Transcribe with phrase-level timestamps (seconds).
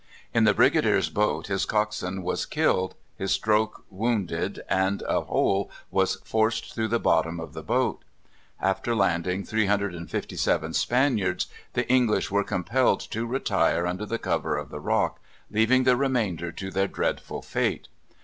[0.33, 6.15] In the Brigadier's boat his coxswain was killed, his stroke wounded, and a hole was
[6.25, 8.03] forced through the bottom of the boat.
[8.59, 14.79] After landing 357 Spaniards, the English were compelled to retire under the cover of the
[14.79, 15.19] Rock,
[15.51, 17.87] leaving the remainder to their dreadful fate.